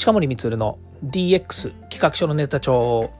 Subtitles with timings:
[0.00, 3.10] 近森光の DX 企画書のネタ帳。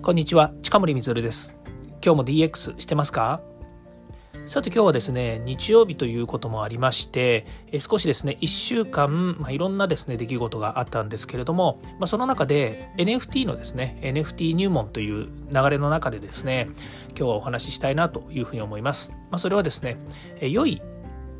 [0.00, 1.56] こんにちは近森光です。
[2.00, 3.40] 今日も DX してますか？
[4.46, 7.44] さて今日はですね日曜日ということもありまして
[7.80, 16.68] 少しですね1週間、まあ、いろんなですね出来事があったんですけれども、まあ、その中で NFT のですね NFT 入門という流れの中でですね
[17.08, 19.98] 今日はお話ししたいなというふうに思います、まあ、それはですね
[20.40, 20.80] 良い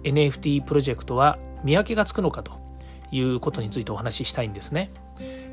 [0.03, 2.66] NFT プロジェクトは見分けがつくのかと
[3.11, 4.91] いうことについてお話ししたいんですね。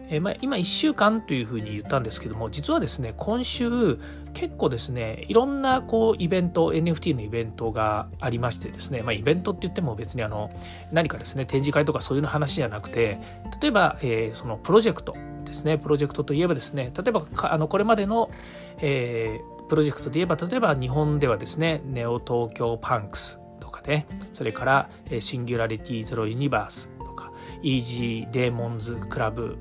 [0.09, 3.97] えー、まあ、今1週間というふうに言ったんですけども実はですね今週
[4.33, 10.49] 結構ですねいろんなこうイベント NFT のイベントがありましてですね、まあ、イベントって言っても別にあの
[10.91, 13.19] 何かですね展示会とかそういうの話じゃなくて
[13.61, 18.29] 例えば、えー、そのプロジェクトですねプロジェクトといえばですね例えばあのこれまでの、
[18.79, 24.89] えー、プロジェクトで言えば例えば日本ではですねネオ東京パンクスとか、ね、それから
[25.19, 26.89] シンギュラリティゼロユニバース
[27.63, 29.57] イージーデーモンズクラブ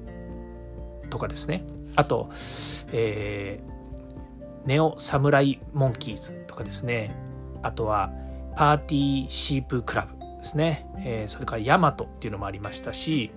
[1.08, 1.64] とかですね。
[1.96, 2.30] あと、
[2.92, 7.14] えー、ネオサムライモンキーズとかですね。
[7.62, 8.10] あとは
[8.56, 13.30] パーティーシープクラブですね、えー、それからヤマトっていうのもありましたし。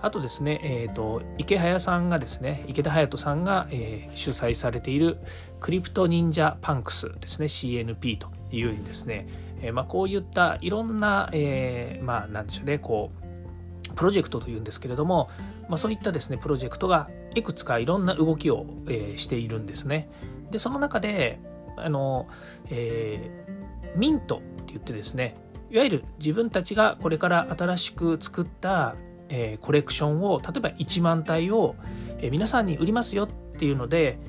[0.00, 5.18] あとですね、えーと、池早さんがですね池田隼人さんが、えー、主催されている
[5.58, 7.46] クリプト忍者パンクスですね。
[7.46, 9.26] CNP というようにですね、
[9.60, 12.78] えーまあ、こういったいろんな、えー、まあなんでしょうね。
[12.78, 13.27] こう
[13.98, 15.28] プロジェクトというんですけれども、
[15.68, 20.08] まあ、そういったですねプロジェクトがいくつかいろんな動きを、えー、しているんですね。
[20.52, 21.40] でその中で
[21.76, 22.28] あの、
[22.70, 25.36] えー、ミントって言ってですね
[25.68, 28.94] いわゆる自分たちがこれから新しく作った、
[29.30, 31.74] えー、コレクションを例えば1万体を、
[32.18, 34.20] えー、皆さんに売りますよっていうので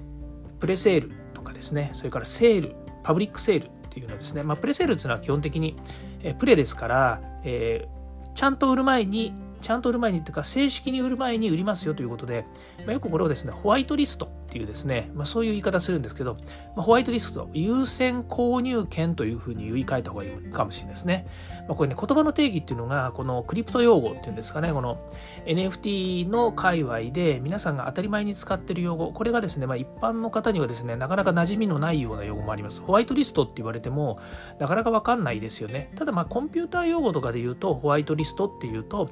[0.59, 5.75] プレセールとかですねそれからセールパブリックセールっていうのですね、まあ、プレセールっていうのは基本的に、
[6.23, 12.45] えー、プレですから、えー、ちゃんと売る前にちゃんと売る前にというか正式に売る前に売りますよということで、
[12.85, 16.33] まあ、よくこれをですねホワイトリストっていうですね、まあ、そういう言い方するんですけど、
[16.75, 21.27] まあ、ホワイトリスト優先購入権というふうに言い換えた方がいいかもしれないですね、
[21.67, 24.97] まあ、これね言葉の定義っていうのがこのクリプト用語っていうんですかねこの
[25.45, 32.81] NFT の界隈で皆さんが当たり前に使ってる用語これがですね、まあ、一般の方にはですねなかなか馴染みのないような用語もあります。
[32.81, 34.19] ホワイトリストって言われても
[34.59, 35.91] なかなかわかんないですよね。
[35.95, 39.09] ただまあコンピューター用語とかで言うとホワイトリストっていうと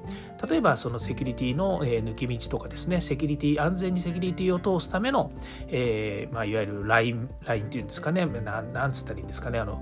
[0.50, 5.27] 例えばそのセキュリティの抜き道とかですねセキュリティ安全にセキュリティを通すための、
[5.68, 8.26] えーまあ、いわゆるラインラインっていうんですかね。
[8.26, 9.60] ななんつったらいいんですかね。
[9.60, 9.82] あの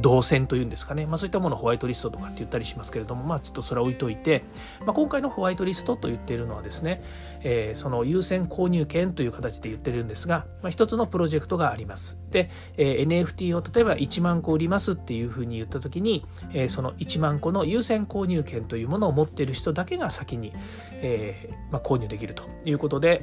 [0.00, 4.42] 動線というんですかね、まあ、そういったものをホワイトリストとかって言ったりしますけれども、まあ、ちょっとそれは置いといて、
[4.80, 7.02] まあ、今回のホワイトリストと言っているのはですね、
[7.42, 12.18] えー、その優先購入権という形で言ってるんですが、まあ、一つのプロジェクトがあります。
[12.30, 20.52] で、えー、NFT を例えば1万個売りますっていうふうに言った時に、えー、その1万個の優先購入権というものを持っている人だけが先に、
[20.94, 23.22] えーまあ、購入できるということで、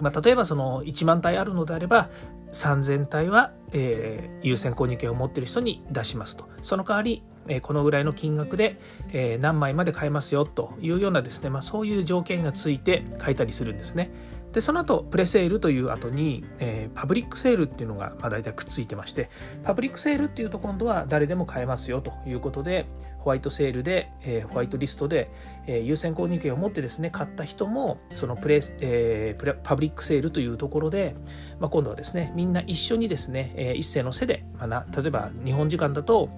[0.00, 2.08] まあ、例えばその1万体あるのであれば
[2.52, 6.48] 3000体は、えー、優先購入権を持っている人に出しますと。
[6.62, 8.80] その代わり、えー、このぐらいの金額で、
[9.12, 14.10] えー、何枚まで買えますよというようなですね、まあ、そういう条件がついて書いたりするんですね。
[14.52, 19.28] でその後プレセールという後に、えー、パブリックセールっていうのが、まあ、大体くっついてまして
[19.62, 22.86] パブリックセールっていうと今度は誰でも買えますよということで
[23.18, 25.30] ホワイトセールで、えー、ホワイトリストで、
[25.66, 31.14] えー、優先購入権を持ってですね買った人もそのプレ、えー、プレパブリックセールというところで、
[31.60, 36.30] まあ、今度はですねみんな一緒にですね、えー、一斉の背で、まあ、な例えば日本時間だと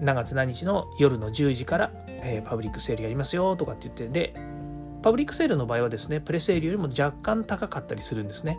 [0.00, 4.57] 何月何日の夜の10時から、えー、パブリックセールやりますよとかって言ってで
[5.08, 8.58] パブリックセールの場合はですねプレセールよりも若干高かったりするんですね。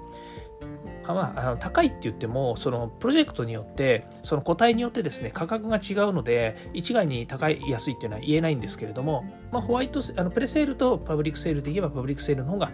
[1.13, 12.71] まあ、あの高いって言ってもそのプロジェクトによってその個体によってですね価格が違うので一概に高い安いっていうのは言えないんですけれども、まあ、ホワイトあのプレセールとパブリックセールで言えばパブリックセールの方が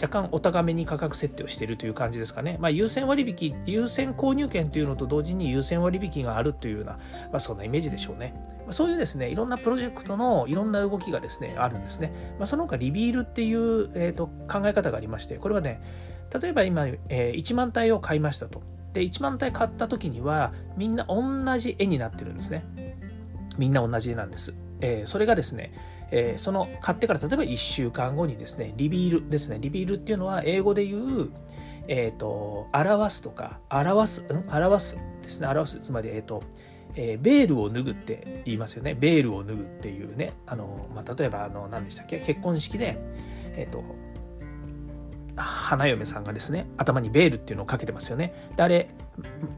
[0.00, 6.98] 若干お高めに価格設定をしているという感じですかね、まあ、優先割引優先購入権というのと同時に優先割引があるというような、ま
[7.34, 15.80] あ、そんなイメージでしょうね、まあ、そういうですねいろんなプロジェクトのいろんな動きがですねあるんですね、まあ、その他リビールっていう、えーと考え方がありましてこれはね
[16.40, 18.62] 例えば今、えー、1万体を買いましたと。
[18.92, 22.64] で、1万体買った時には、みんな同じ絵になってるんですね。
[23.58, 24.54] みんな同じ絵なんです。
[24.80, 25.72] えー、それがですね、
[26.10, 29.58] えー、その買ってから例えば1週間後にですね、リビールですね。
[29.60, 31.30] リビールっていうのは英語で言う、
[31.88, 35.48] えっ、ー、と、表すとか、表す、ん表すですね。
[35.48, 35.80] 表す。
[35.80, 36.42] つまり、えっ、と、
[36.94, 38.94] えー、ベールを脱ぐって言いますよね。
[38.94, 40.34] ベールを脱ぐっていうね。
[40.46, 42.18] あの、まあ、例えば、あの、何でしたっけ？
[42.20, 42.98] 結婚式で、
[43.56, 43.82] えっ、と、
[45.42, 48.88] 花嫁さんがですね頭にベールっていうのをかけてますよねであれ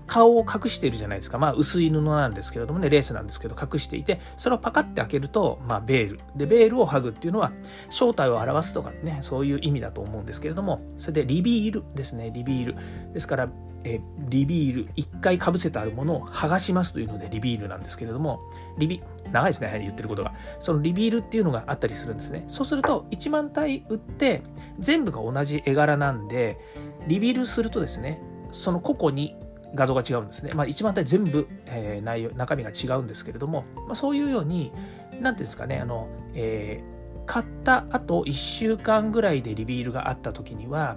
[0.06, 1.38] 顔を隠しているじゃないですか。
[1.38, 6.20] まあ、薄い布なんですけれどもね、レースなんですけど、隠していて、それをパカッて開けると、まあ、ベール。
[6.34, 7.52] で、ベールを剥ぐっていうのは、
[7.90, 12.76] 正体を表すとかね、そういう意味だと思うんですけれども、それでリビールですね、リビール。
[13.12, 13.48] ですから、
[13.84, 18.40] えリビール、一回かぶせてあるものを剥がしますというので、リビールなんですけれども、
[18.78, 20.34] リビ、長いですね、言ってることが。
[20.58, 22.44] そのリビールっていうのがあったりするんですね。
[22.48, 24.42] そうすると、1万体売って、
[24.78, 26.58] 全部が同じ絵柄なんで、
[27.06, 28.20] リビールするとですね、
[28.52, 29.36] その個々に
[29.74, 30.52] 画像が違うんですね。
[30.54, 34.72] まあ、1万体全部、えー、内容、中身が違うんですけれども、まあ、そういうように、
[35.20, 40.96] なんていうんですかね、あの、えー、買った後1週間ぐらいでリビールがあった時には、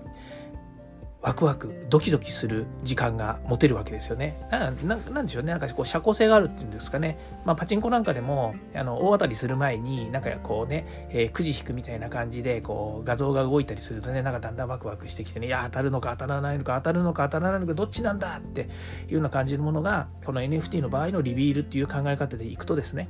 [1.23, 4.45] ワクワクドキドキする時間が持てるわけですよね。
[4.51, 18.65] なんでしょうねなんかこう社交性があるっていうんですかね、まあ、パチンコなんかでもあの大当たりする前になんかこうね、えー、くじ引くみたいな感じでこう画像が動いたりするとねなんかだんだんワクワクしてきてねいや当たるのか当たらないのか当たるのか当たらないのかどっちなんだってい
[19.11, 23.07] うような感じのものがこの NFT の場合のリビールっていう考え方でいくとですね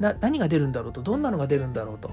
[0.00, 2.10] な何が出るんだろうとどんなのが出るんだろうと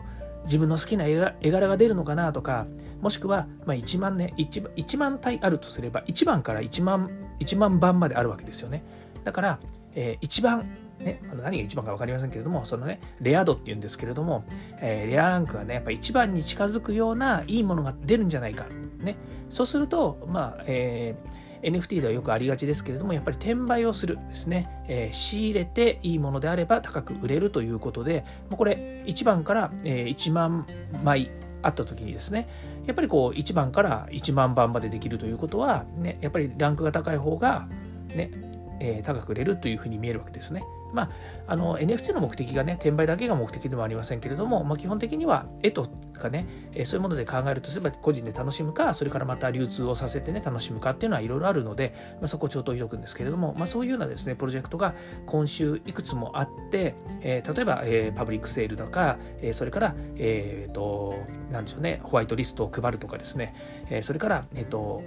[0.50, 2.66] 自分の好きな絵柄が出るのかなとか
[3.02, 7.10] もしくは、まあ、1万ね 1, 1万体あるとすれば1番から1万
[7.40, 8.84] ,1 万番まであるわけですよね
[9.24, 9.60] だから、
[9.94, 10.68] えー、1番
[11.00, 14.44] ね、何が一番か分かりませんけれども、そのね、レア度っていうんですけれども、
[14.82, 18.66] えー、レアランクがね、やっぱ一番に近づくようないいものが出るんじゃないか。
[18.98, 19.16] ね。
[19.50, 30.66] そうすると、まあ、えー NFT ではよくありがちですけれども、やっぱり転売をするですね、えー、仕入れていいものであれば高く売れるということで、もうこれ1番から、1万
[31.04, 32.48] 枚あった時にですね、
[32.86, 37.68] やっぱりこう1番から1万番までできるということは、ね、やっぱりランクが高い方が、
[38.16, 38.32] ね、
[38.80, 40.64] えー、高く売れるというふうに見えるわけですね。
[40.94, 41.10] まあ、
[41.48, 46.48] あの NFT の目的がね、転売だけが目的でもありませんけれども、まあ、基本的には絵とかね、
[46.86, 54.96] そういうもので考えるとすれば個人で楽しむか、それからまた流通をさせてね、楽しむかっていうのはいろいろあるので、まあ、そこをちょっと置いとくんですけれども、まあ、そういうようなですね、プロジェクトが
[55.26, 61.16] 今週いくつもあって、えー、例えば、えー、パブリックセールとか、えー、それから、えっ、と、
[61.52, 63.56] なんでしょうね、ホワイトリストを配るとかですね、
[63.90, 65.04] えそれから、えっ、と、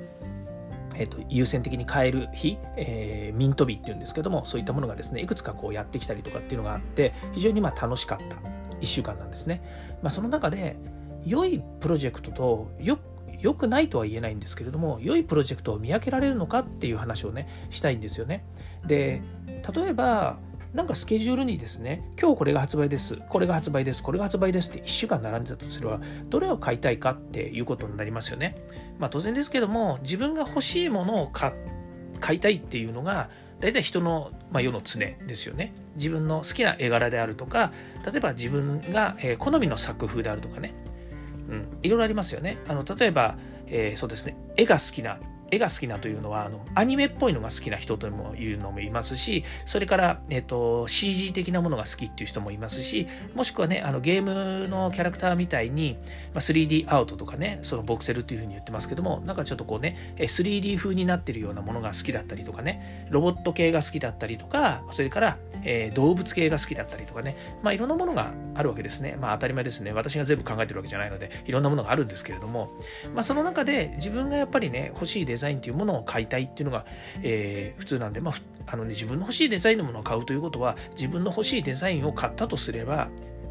[1.02, 8.37] えーと、優先的に買える日、えー、ミント日っていうんですけどもそういったものがですねいくつかこうやってきたりとかっていうのがあって非常にまあ楽しかった
[8.81, 9.62] 1週間なんですね、
[10.00, 10.76] まあ、その中で
[11.25, 12.99] 良いプロジェクトとよ
[13.40, 18.44] 良くないとは言えないんですけれども良いプロジェクトを見分けられるのかっていう話をねしたいんですよね。
[18.87, 19.20] で
[19.75, 20.38] 例えば
[20.74, 28.56] なんかスケジュールにですね、今日これが発売です、これが発売です、これが発売ですって1週間並んでたとすれば、どれを買いたいかっていうことになりますよね。
[28.98, 31.52] まあ当然ですけども、自分が欲しいものを買
[32.20, 33.28] 買いたいっていうのが、
[33.60, 35.74] 大体人の、まあ、世の常ですよね。
[35.96, 37.72] 自分の好きな絵柄であるとか、
[38.06, 40.75] 例えば自分が、え、好みの作風であるとかね、
[41.48, 42.58] うん、いろいろありますよね。
[42.66, 43.36] あの例えば、
[43.66, 45.18] えー、そうですね、絵が好きな
[45.52, 55.99] 絵が好きなというのはあのアニメっぽいのが好きな人というのもいますしそれから、えーと、CG 的なものが好きっていう人もいますしもしくはねあのゲームのキャラクターみたいに、
[56.32, 69.16] まあ、3D アウトとかねそのボクセルっていうふうに言ってますけどもなんかちょっとこうね 3D 風になってるようなものが好きだったりとかねロボット系が好きだったりとかそれから、えー、動物系が好きだったりとかねまあいろんなものがあるわけですね。
[69.20, 69.93] まあ当たり前ですね。
[69.93, 72.70] 私が全部考えてるわけじゃないのでいろんなものがあるんですけれども
[73.14, 76.86] まあその中で自分がやっぱりね欲しいデザインっていうものを買いたいっていうのが、
[77.22, 78.34] えー、普通なんで、まあ、
[78.66, 83.08] あのね、自分の欲しいデザインのものを買うということは、自分の欲しいデザインを買ったとすれば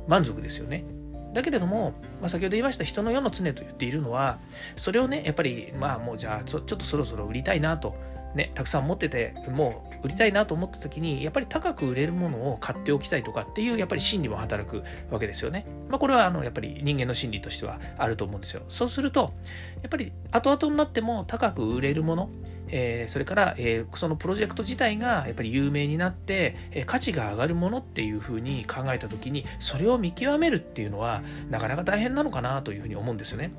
[0.08, 0.86] 満足ですよね。
[1.34, 4.40] だけれども、まあ、先ほど言いました人の世の常と言っているのは、
[4.76, 7.96] それをね、やっぱり、まあもうじゃあちょ、ちょっとそろそろ売りたいなと。
[8.36, 15.66] ね、たくさん持っててもう売りたいなと思った時にやっぱり高く売れるものを買っておきたいとかっていうやっぱり心理も働くわけですよね。
[15.90, 18.64] まあ、これはあのやっぱり人間の心理としてはあると思うんですよ。
[18.70, 19.34] そうすると
[19.82, 22.30] やっぱり後々になっても高く売れるもの
[22.72, 33.52] えー、それから、えー、そのプロジェクト自体がやっぱり有名になって、えー、価値が上がるものっていうふうに考えた時にそれを見極めるっていうのはなかなか大変なのかなというふうに思うんですよね。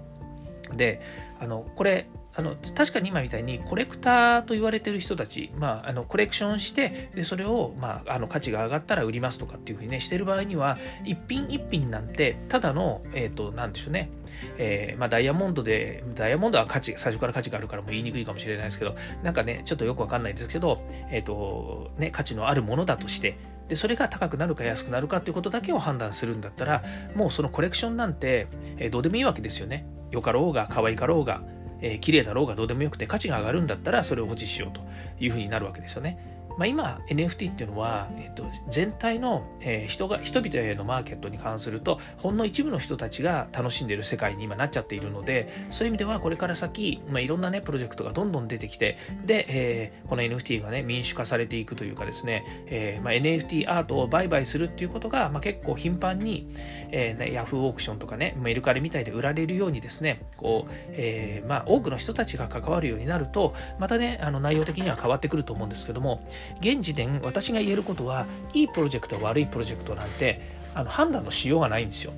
[0.75, 1.03] で
[1.39, 14.11] あのこれあの確かに今みたいにコレクターと言われてる人たち、まあ、あのコレクションしてでそれを、まあ、あの価値が上がったら売りますとかっていうふうにねしてる場合には一品一品なんてただのえっ、ー、となんでしょうね
[14.59, 26.83] えー、まあ、ダイヤモンドで、ダイヤモンドは価値、最初から価値があるからもう言いにくいかもしれないですけど、なんかね、ちょっとよくわかんないですけど、えっ、ー、と、ね、価値のあるものだとして、でそれが高くなるか安くなるかっていうことだけを判断するんだったら
[27.15, 29.87] もうそのコレクションなんて、えー、どうでもいいわけですよね。
[30.11, 31.43] よかろうが可愛かろうが、
[31.83, 34.81] えー、綺麗だろうがどうでもよくて価値が上がるんだったらそれを保持しようと
[35.21, 36.17] いうふうになるわけですよね。
[36.57, 56.55] まあ、今 NFT っていうのは、えっと、全体の、えー、人が人々へのマーケットに関するとほんの一部の人たちが楽しんでいる世界に今なっちゃっているのでそういう意味ではこれから先、まあ、いろんなねプロジェクトがどんどん出てきてで、えー、この NFT がね民主化されていくというかですね、えーまあ、NFT アートを売買するっていうことが、まあ、結構頻繁に、
[56.91, 66.27] えーね、ヤフーオークションとかねメルカリみたいで売られるようにですねこう、えーまあ、多くの人たちが関わるようになるとまたねあの内容的には変わってくると思うんですけども
[66.61, 70.41] 現時点私が言えることはいいプロジェクト悪いプロジェクトなんて
[70.75, 72.13] あの判断のしようがないんですよ。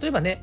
[0.00, 0.42] 例えばね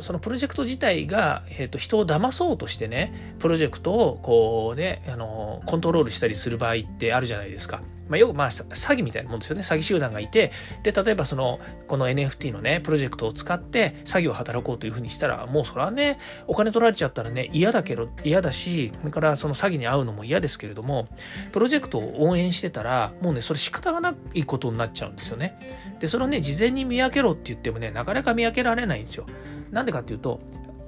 [0.00, 7.82] そのプロジェクト自体が、えーと、人を騙そうとしてねプロジェクトをこうねあのコントロールしたりする場合ってあるじゃないですか。
[8.08, 11.58] まあ、よくまあ詐欺みたいなもんですよね詐欺集団がいてで例えばその
[11.88, 21.08] この NFT のねプロジェクトを使って詐欺を働こうというふうにしたらもうそれはねお金取られちゃったらね嫌だけど嫌だしそれからその詐欺に遭うのも嫌ですけれども
[21.52, 25.58] プロジェクトを応援してたらもうねそれ仕方がないことになっちゃうんですよね。
[26.00, 29.26] でそれをね事前に見分けろって言ってもねなかなか見分けられないんですよ。
[29.70, 30.40] なんでかっていうと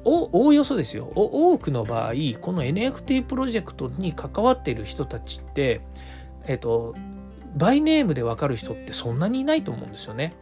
[0.05, 5.81] おおおよそですよ多くの場合この NFT プロジェクトに関わっている人たちって
[6.47, 6.95] えっ、と
[7.57, 10.35] バイネームで分かる人ってそんなにいないと思うんですよね。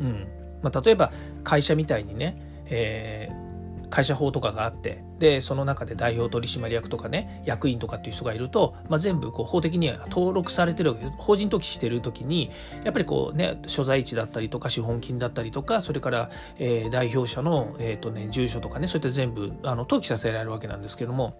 [0.00, 0.28] うん
[0.62, 1.12] まあ、例えば
[1.44, 2.36] 会社みたいにね、
[2.66, 3.48] えー
[3.90, 12.50] 会社法とかがあってでその中で代表取締役とかね役員とかっていう人がいると、まあ、全部こう法的には登録されてる法人登記してる時に
[12.84, 21.38] やっぱりこうね所在地だったりとか資本金だったりとかそれから、えー、代表者の、えーとね、住所とかねそういった全部あの登記させられるわけなんですけども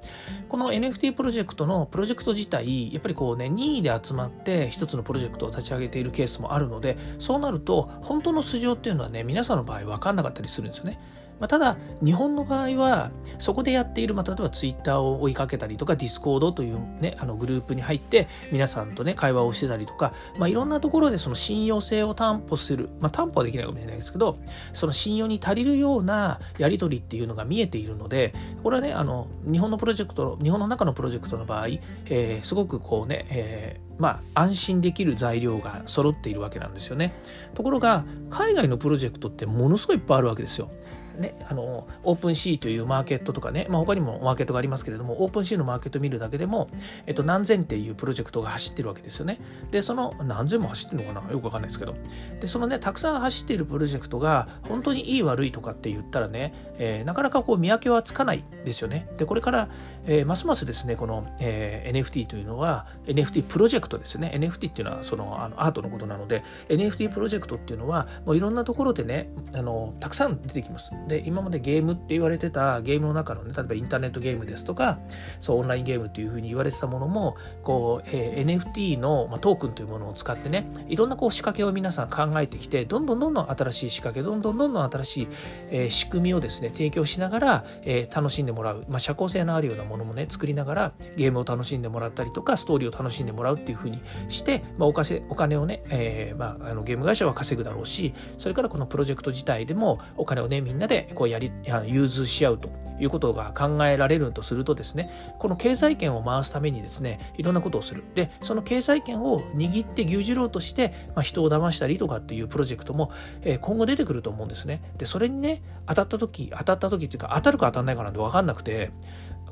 [0.49, 10.99] この NFT プロジェクトのプロジェクト自体やっぱりこうね任意で集まって一つのプロジェクトを立ち上げているケースもあるのでそうなると本当の素性っていうのはね皆さんの場合分かんなかったりするんですよね。
[11.41, 24.39] まあ、ただ、日本の場合は、そこでやっている、まあ、例えばツイッターを追いかけたりとか、ディスコードというね、あのグループに入って、皆さんとね、会話をしてたりとか、まあ、いろんなところでその信用性を担保する、まあ、担保はできないかもしれないですけど、
[24.73, 31.69] その信用に足りるようなやり取りっていうのが見えているので、これはね、あの、日本のプロジェクト、日本の中のプロジェクトの場合、
[32.07, 37.13] えー、すごくこうね、えーまあ、安心できる材料が揃っているわけなんですよね。
[37.55, 40.71] ところが海外のプロジェクトってものすごいいっぱいあるわけですよ。
[41.19, 46.69] ね、あのオープンシーというマーケットとかね、まあ、他にもマーケットがありますけれどもオープンシーのマーケット見るだけでも、
[47.07, 49.41] えっと、何千っていうプロジェクトが走ってるわけですよね。
[49.71, 51.33] でその何千も走ってるのかな？
[51.33, 51.95] よくわかんないですけど。
[52.41, 59.09] でそのねたくさん走っているプロジェクトが本当にいい悪いとかって言ったらね、えー、なかなかこう見分けはつかないですよね。
[59.19, 59.69] でこれから、
[60.07, 64.33] えー、ますますですねこの、えー、NFT というのは NFT プロジェクトですね。
[64.35, 70.93] NFT っていうのはそのあのアートのことなので NFT プロジェクトっていうのはもういろんなところでねあのたくさん出てきます。
[71.09, 74.99] で今までゲームって言われてたゲームの中のね例えばインターネットゲームですとか
[75.41, 85.29] そうオンラインゲームっていうふうに言われてたものもこう、えー、NFT の、まあ、トークンというものを使ってねいろんなこう仕掛けを皆さん考えてきてどんどんどんどん新しい仕掛けどんどんどんどん新しい、
[85.71, 101.53] えー、仕組みをですね提供しながら、えー、楽しんでもらう、まあ、社交性のあるようなものもね作りながらゲームを楽しんでもらったりとかストーリーを楽しんでもらうっていうふうにして、まあ、お金お金をね、えーまあ、あのゲーム会社は稼ぐだろうしそれからこのプロジェクト自体でもお金をねみんなでこうやり
[101.87, 108.05] 融通し合うということが考えられるとするとですねこの経済圏を回すためにですねいろんなことをする。
[108.15, 113.11] でその経済圏を握って牛耳ろうとして、まあ、人を騙したりとかっていうプロジェクトも、
[113.43, 114.83] えー、今後出てくると思うんですね。
[114.99, 118.91] でそれにね当たった時当たった時っていうか当たるか当たんないかなんて分かんなくて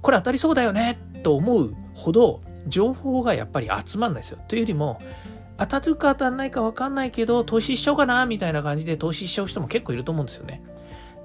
[0.02, 4.38] これ当たりそうだよねと思うほど情報がやっぱり集まんないですよ。
[4.48, 5.00] というよりも
[5.58, 10.62] 当たるか当たらないか分かんないけど投資しちゃおうかなみたいな感じで投資しちゃう人も結構いると思うんですよね。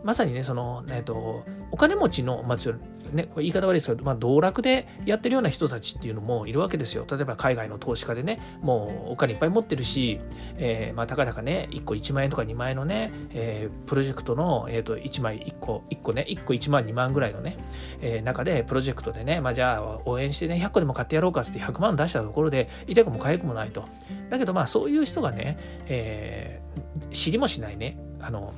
[0.04, 7.06] まさにね、その、えっと、お金持ちの、まあ、ね、言い方悪いですけど、まあ、道楽でやってるような人たちっていうのもいるわけですよ。
[7.10, 10.20] 例えば海外の投資家でね、もうお金いっぱい持ってるし、
[10.58, 17.58] えー、まあ、たかだかね、1個1万円とか2万円のね、えー、プロジェクトの、えー、と1枚1個、1個ね、1個1万2万ぐらいのね、
[18.02, 23.86] えー、中でプロジェクトでね、まあ、じゃあ応援してね、100個でも買ってやろうかって100万出したところで、痛くも痒くもないと。
[24.30, 28.54] だけどまあ、そういう人がね、えー、知りもしないね、あの、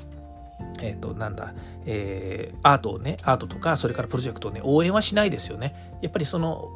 [0.82, 1.54] えっ、ー、と、なんだ、
[1.86, 5.94] えー、アートをね、アートとか、それからプロジェクトをね、応援はしないですよね。
[6.02, 6.70] やっぱりその、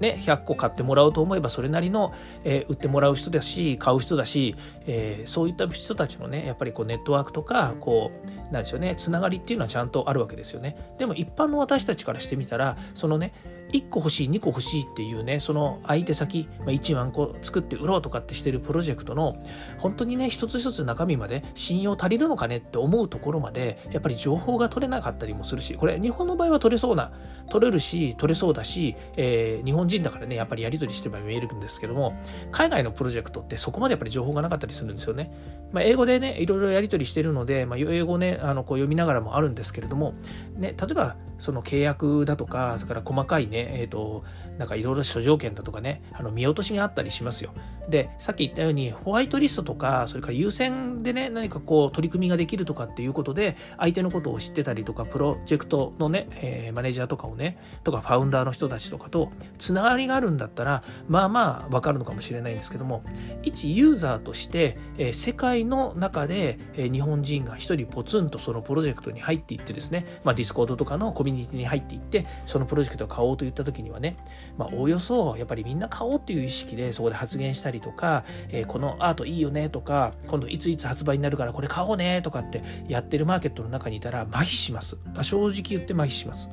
[0.00, 2.12] ね、100個買ってもらおうと思えば、それなりの、
[2.44, 13.32] えー、売ってもらう人だし、買う人だし、えー、そういった人たちのね、やっぱりこう、ネットワークとか、こう、なんでしょうねつながりっていうのはちゃんとあるわけですよねでも一般の私たちからしてみたらそのね
[13.72, 19.36] 1個欲しい2個欲しいっていうねその相手先、まあ、1万個作って売ろうとかってしてるプロジェクトの
[19.78, 27.12] 本当にね一つ一つ中身まで信用足りるのかねって思うところまでやっぱり情報が取れなかったりもするしこれ日本の場合は取れそうな
[27.48, 32.14] 取れるし取れそうだし、えー、日本人だからねやっぱりやり取りしてれば見えるんですけども
[32.52, 35.32] 海外のプロジェクトってそこまでやっぱり情報がなかったりするんですよね、
[35.72, 40.14] まあ、英語でねいろいろやり取りしてるので、まあ、英語ねあのこう読みながらもあるんですけれども、
[40.56, 44.24] ね、例えばその契約だとかそれから細かいね、えーと
[44.60, 47.54] なんかいろいろ諸条件だとかね、あの見落としがあったりしますよ。
[47.90, 63.02] で、さっき言ったように、ホワイトリストとか、それから優先でね、何かこう取り組みができるとかっていうことで、相手のことを知ってたりとか、プロジェクトのね、えー、マネージャーとかをね、とかファウンダーの人たちとかとつながりがあるんだったら、まあまあわかるのかもしれないんですけども、
[63.42, 74.16] 一ユーザーとして、えー、世界の中で、えー、日本人が一人ポツンとそのプロジェクトに入っていってですね、まあ、ディスコードとかのコミュニティに入っていって、そのプロジェクトを買おうといった時にはね、
[74.56, 86.50] まあ、おおよそやっぱりみんな買おうっていう意識でそこで発言したりとか、えー、このアートいいよねとか今度いついつ発売になるからこれ買おうねとかってやってるマーケットの中にいたら麻痺します正直言って麻痺します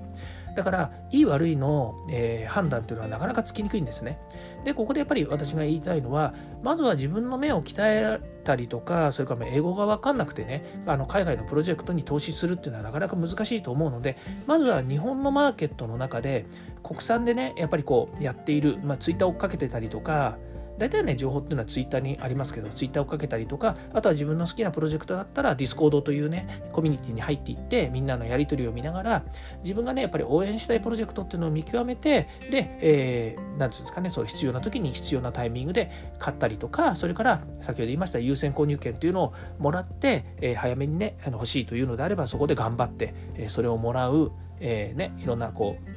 [0.57, 4.17] だからいい悪いの、えー、判断っていうのはなかなかつきにくいんですね。
[4.63, 14.17] でここでやっぱり私が言いたいのはまずは自分の目を鍛えたりとかそれから英語が分かんなくてねあの海外のプロジェクトに投資するっていうのはなかなか難しいと思うので
[14.47, 16.47] まずは日本のマーケットの中で
[16.81, 20.39] 国産でねやっぱりこうやっている、まあ、ツイッター追っかけてたりとか
[20.77, 29.23] 大体ね、情報っていうのはツイッターにありますけど、ツイッター追っかけたりとか、あとは自分の好きなプロジェクトだったら、ディスコードというね、コミュニティに入っていって、みんなのやり取りを見ながら、
[29.63, 45.96] 自分がね、やっぱり応援したいプロジェクトっていうのを見極めて、で、えー、なんていうんですかね、そう必要な時に必要なタイミングで買ったりとか、それから先ほど言いました優先購入権っていうのをもらって、えー、早めにね、あの欲しいというのであれば、そこで頑張って、えー、それをもらう、えー、ね、いろんなこう、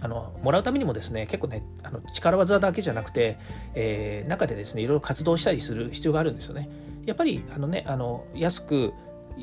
[0.00, 3.38] あのもらうためにもですね結構ねあの力技だけじゃなくて、
[3.74, 6.68] えー、中でですねいろいろ活動したりする必要があるんですよね。
[7.06, 8.92] やっぱりあのねあの安く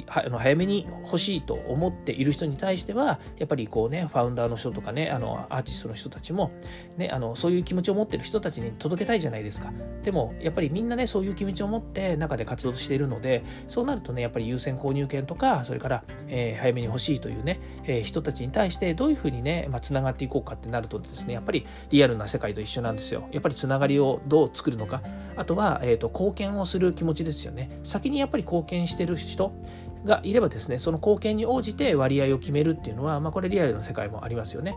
[0.08, 6.52] あの早めに欲しいと思っている人に対してはやっぱりこうねファウンダーの人とかねあのアーティストの人たちも、
[6.98, 9.72] ね、あのそういう気持ちを持ってる人たちに届けたいじゃないですか。
[10.04, 23.28] でもやっぱりみんなねそういう気持ちを持って中で活動しているのでそうなるとねやっぱり優先購入権とかそれから、えー、早めに欲しいというね、えー、人たちに対してどういうふうにねつな、まあ、がっていこうかってなるとですねやっぱりリアルな世界と一緒なんですよ。
[23.32, 25.02] やっぱりつながりをどう作るのか。
[25.36, 27.80] あとは、えーと貢献をする気持ちですよね。
[27.84, 29.54] 先にやっぱり貢献してる人
[30.06, 34.76] がいればですねその貢献に応じて割合を決めるっていうのは、まあ、これリアルな世界もありますよね。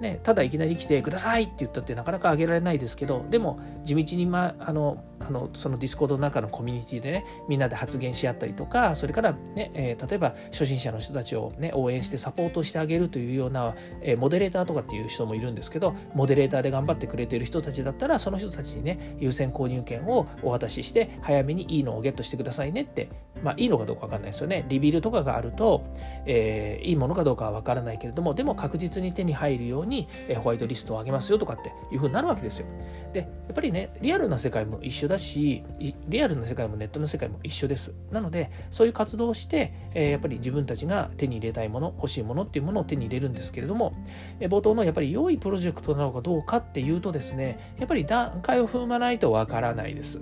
[0.00, 23.08] ね、ただいきなり来てくださいって言ったってなかなかあげられないですけどでも地道に、ま、あのあのその Discord の中のコミュニティでねみんなで発言し合ったりとかそれからね、えー、例えば初心者の人たちを、ね、応援してサポートしてあげるというような、えー、モデレーターとかっていう人もいるんですけどモデレーターで頑張ってくれてる人たちだったらその人たちにね優先購入権をお渡しして早めにいいのをゲットしてくださいねって
[23.42, 25.84] まあいいのかどうかわかんないですよねリビールとかがあると、
[26.26, 32.66] えー、いいものかどうかはわからないけれどもでも確実に手に入るように、えホワイトリストを上げますよとかっていうふうになるわけですよ
[33.12, 35.64] でやっぱりねリアルな世界も一緒だし
[36.08, 37.94] リアルな世界もネットの世界も一緒です。
[38.10, 43.94] なので、そういう活動をして、えー、やっぱり自分たちが手に入れたいもの、欲しいものっていうものを手に入れるんですけれども、
[44.40, 50.20] えー、冒頭のやっぱり良いプロジェクトなのかどうかっていうとですね、やっぱり段階を踏まないとわからないです。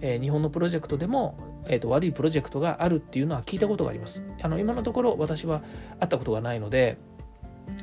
[0.00, 4.22] えー、日本のプロジェクトでも、えーと、悪いプロジェクトがあるっていうのは聞いたことがあります。
[4.42, 5.62] あの今のところ私は
[5.98, 6.98] 会ったことがないので、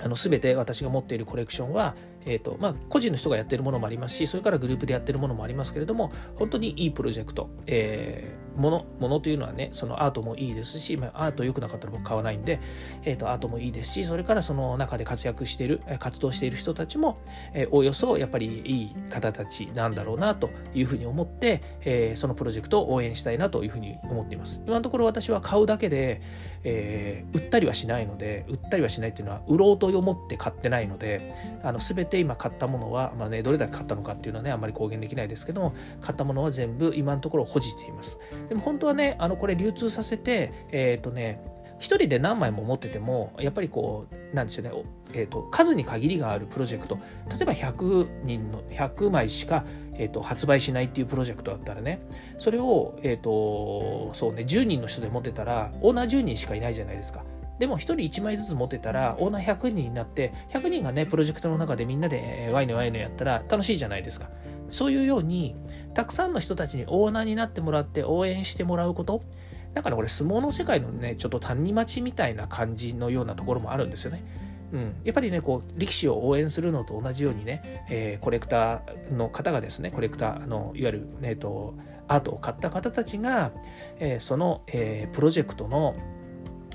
[0.01, 12.59] あの全て私が持っているコレクションは、えーとまあ、個人の人がやってるものもありますしそれからグループでやってるものもありますけれども本当にいいプロジェクト、えー、ものものというのはねそのアートもいいですし、まあ、アート良くなかったら僕買わないんで、
[13.03, 17.19] えーと、アートもいいですしそれからその中で活躍している活動している人たちも、
[17.53, 26.21] えー、おおよそやっぱりいい方たちなんだろうなというふうに思って、えー、そのプロジェクトを応援したいなというふうに思っています今のところ私は買うだけで、
[26.63, 38.17] えー、売ったりはしないので売ったりはしないっていうのは売ろうと思って買ってないのであの全て今買ったものはは、まあね、どれだけ買ったのかっていうのはね、あんまり公言できないですけども、買ったものは全部今のところ保持しています。
[38.49, 41.41] でも本当はね、あのこれ流通させて、えっ、ー、とね、
[41.79, 44.71] 1人で何枚も持っててもやっぱりこうなんでしょうね、
[45.13, 46.97] えーと、数に限りがあるプロジェクト
[47.29, 52.01] 例えば100人の100枚しか、えーと、発売しないっていうプロジェクトだったらね
[52.39, 57.23] それを、えーとそうね、10人の人で持ってたらオーナー10人しかいないじゃないですか。
[57.59, 64.29] でも1人1枚ずつ持ってたら、オーナー100人になって、100人がね、プロジェクトの中でみんなでワイのワイのやったら楽しいじゃないですか。
[64.69, 65.55] そういうように、
[65.97, 69.23] たくさんの人たちにオーナーになってもらって応援してもらうこと、
[69.73, 74.23] なんかねこれ相撲の世界のねちょっと谷町みたいな感じのようなところもあるんですよね。
[74.73, 81.73] うん、やっぱりねこう力士を応援するのと同じようにね、えー、コレクターの方がですねコレクターのいわゆる、えーと、
[82.07, 83.51] アートを買った方たちが、
[83.97, 85.95] えー、その、えー、プロジェクトの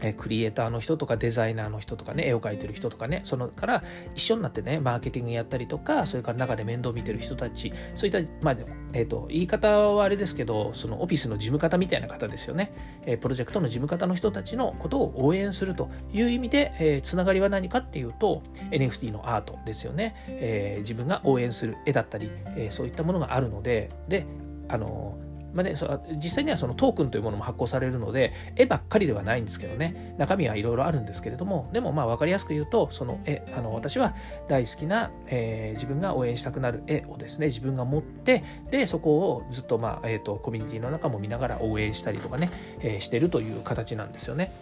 [0.02, 3.82] えクリエイターの人とかデザイナーの人とかね絵を描いてる人とかねそのから
[4.14, 8.56] 一緒になってねマーケティングやったりとかそれから中で面倒見てる人たちそういったまあ
[8.94, 12.74] えーと、言い方はあれですけどそのオフィスの事務方みたいな方ですよね、
[13.06, 24.26] え、プロジェクトの事務方の人たちのことを応援するという意味で、えー、つながりは何かっていうと NFT のアートですよね、えー、自分が応援する絵だったり、えそういったものがあるのでで
[24.68, 25.16] あの
[25.54, 25.74] まあね、
[26.16, 34.14] 実際にはそのトークンというものも発行されるので絵ばっかりではないんですけどね中身はいろいろあるんですけれどもでもまあ分かりやすく言うとその絵あの私は
[34.48, 44.52] 大好きな、えー、自分が応援したくなる絵をですね自分が持ってでそこをずっと,、まあえーと、コミュニティの中も見ながら応援したりとかね、えー、してるという形なんですよね。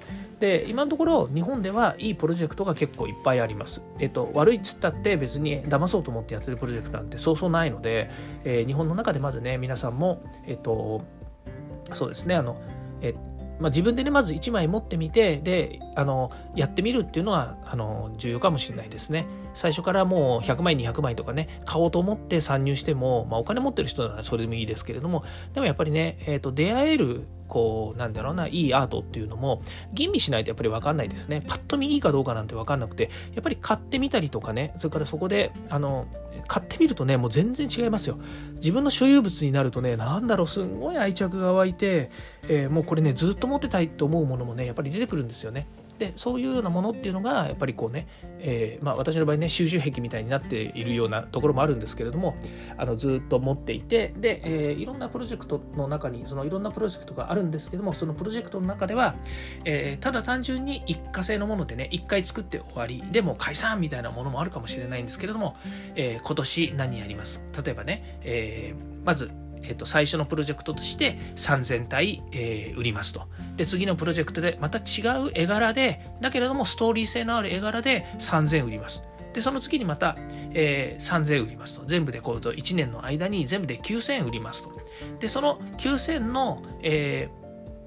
[0.40, 3.82] で今のところ日本ではいいプロジェクトが結構いっぱいあります。
[3.98, 8.10] えっ、と悪いっつったって別に騙そうと思ってやってるプロジェクトなんてそうそうないので、
[8.44, 11.02] えー、日本の中でまずね皆さんもえっ、と
[11.92, 12.60] そうですねあの
[13.02, 13.14] え
[13.60, 19.26] まあ、自分でねまず1枚持ってみてであのやってみるっていうのはあの重要かもしれないですね。
[19.52, 29.60] 最初からもう100枚200枚とかね買おうと思って参入しても、まあ、お金持ってる人ならそれでもいいですけれどもでもやっぱりね、えーと、出会えるこうなんだろうないいアートっていうのも
[29.92, 31.42] 吟味しないとやっぱり分かんないですね。
[31.46, 36.06] パッと見いいかどうかなんて分かんなくてやっぱり買ってみたりとかねそれからそこであの
[36.46, 38.18] 買ってみるとねもう全然違いますよ。
[38.54, 42.10] 自分の所有物になるとね何だろうすんごい愛着が湧いて、
[42.48, 45.66] えー、もうこれねずっと持ってたいと思うものもねやっぱり出てくるんですよね。
[46.00, 48.08] でそういうようなものっていうのがやっぱりこうね、
[48.38, 52.36] えー、まあ、私の場合ね収集癖みたいになっているようなところもあるんですけれども
[52.78, 59.14] あのずっと持っていてで、えー、いろんなプロジェクトの中にそのいろんなプロジェクトがあるんですけどもそのプロジェクトの中では、
[59.66, 65.54] えー、ただ単純に一過性のものでね一回作って終わりでも解散みたいなものもあるかもしれないんですけれども、
[65.96, 67.44] え今年何やります？
[67.62, 69.30] 例えばね、えまず
[69.62, 73.28] えー、と最初のプロジェクトとして3000体、えー、売りますと。
[73.56, 79.02] で次のプロジェクトでまた違う絵柄でだけれどもストーリー性のある絵柄で3000売ります。
[79.32, 80.16] でその次にまた、
[80.52, 84.72] えー、3000売りますと全部でこうと1年の間に全部で9000売りますと
[85.20, 87.39] でその9000の、えー、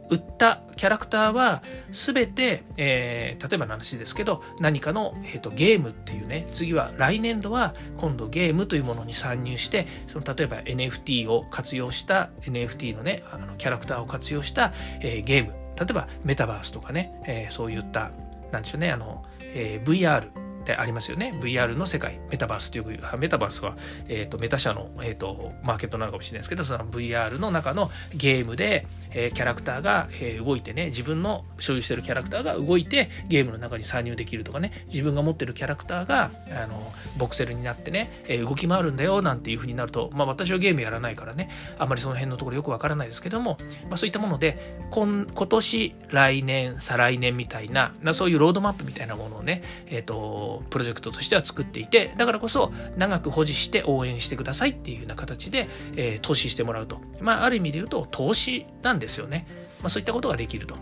[0.09, 15.53] 売ったキャラクターは全て、えー、例えばの話ですけど何かの、えーと、ゲームっていうね次は来年度は今度ゲームというものに参入してその例えば NFT を活用した NFT のねあのキャラクターを活用した、えー、ゲーム。
[15.75, 18.11] 例えばメタバースとかね、えー、そういった
[18.51, 19.23] なんでしょうねあの、
[19.55, 20.29] えー、VR
[20.63, 21.33] ってありますよね。
[21.41, 22.19] VR の世界。
[22.31, 22.85] メタバースという
[23.19, 23.75] メタバースは、
[24.07, 43.57] えーと、メタ社の、えーと、マーケットなのかもしれないですけどその VR の中のゲームで、えー、キャラクターが、えー、動いてね自分の所有してるキャラクターが動いてゲームの中に参入できるとかね自分が持ってるキャラクターがあのボクセルになってね、えー、動き回るんだよなんていう風になると、まあ、私はゲームやらないからねあんまりその辺のところよくわからないですけども、
[43.89, 59.47] まあ、そういったもので今今年来年再来年みたいな、まあ、そういうロードマップみたいなものをね、えーとプロジェクトとしては作っていてだからこそ長く保持して応援してくださいっていうような形で、えー、投資してもらうと、まあ、ある意味で言うと投資なんですよね、
[59.81, 60.75] まあ、そういったことができると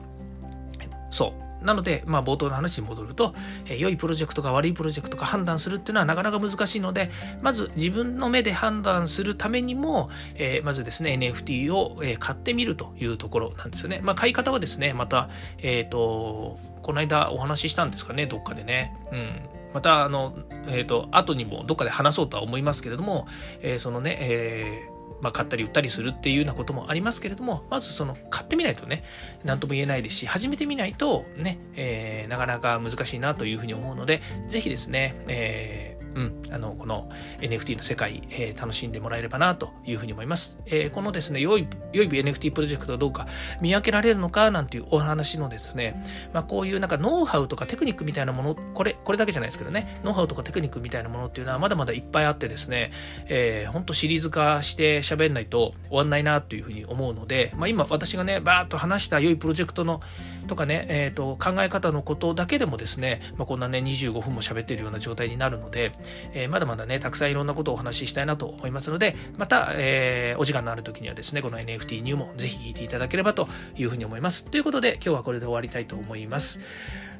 [1.10, 3.34] そうなので、まあ、冒頭の話に戻ると、
[3.66, 7.10] えー、良いプロジェクトか悪いプロジェクトか判断するっていうのはなかなか難しいので、
[7.42, 14.00] まず自分の目で判断するためにも、えー、まずですね、NFT を、えー、買ってみるというところなんですよね。
[14.04, 15.30] まあ、買い方はですね、また、
[15.60, 18.96] えっ、と、この間お話ししたんですかね、どっかでね。
[19.12, 19.61] うん。
[19.74, 20.34] また、あの、
[20.68, 23.28] えっ、ー、と、後にもどっかで話そうとは思いますけれども、
[23.62, 29.04] えー、そのね、えーまあ、買ったり売ったりするっていうようなこともありますけれども、まずその買ってみないとね、
[29.44, 40.58] 何とも言えないですし、始めてみないとね、えー、なかなか難しいなというふうに思うので、ぜひですね、えーうん、あのこの NFT の世界、えー、楽しんでもらえればなというふうに思います。
[40.66, 43.28] えー、このですね、良い、良い NFT プロジェクトはどうか
[43.62, 52.92] 見分けられるのかなんていうお話のですね、まあ、こういうなんかノウハウとかテクニックみたいなもの、これ、これだけじゃないですけどね、ノウハウとかテクニックみたいなものっていうのはまだまだいっぱいあってですね、
[53.28, 60.02] えー、ほんとシリーズ化して喋んないと終わんないなというふうに思うので、まあ、今私がね、バーッと話した良いプロジェクトの
[60.48, 65.92] とかね、えーと、考え方のことだけでもですね、まあ、こんなね25分も喋ってるような状態になるので、
[66.34, 74.46] えー、まだまだねたくさんいろんなことをお話ししたいなと思いますのでまた、えー、お時間のある時にはですねこの NFT ニューもぜひ聞いていただければというふうに思います。
[74.46, 76.60] ということで今日はこれで終わりたいと思います。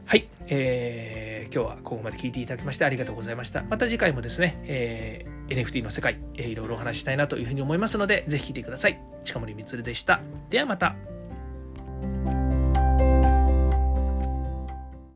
[0.06, 3.64] はい、えー、今日はここまで聞いていただきましてありがとうございました。
[3.64, 9.02] また次回もですね、えー、NFT の世界、えー、いろいろお話したいなというふうに思いますのでぜひ聞いてください。
[9.24, 10.22] 近森光でした。
[10.50, 10.96] ではまた。